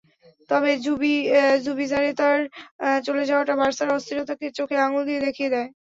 [0.49, 0.69] তবে
[1.65, 2.39] জুবিজারেতার
[3.03, 5.69] চলে যাওয়াটা বার্সার অস্থিরতাকে চোখে আঙুল দিয়ে দেখিয়ে দেয়।